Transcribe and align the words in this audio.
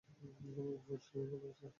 এবং 0.49 0.65
পোস্টিংও 0.85 1.25
প্রথম 1.31 1.51
স্যার। 1.51 1.69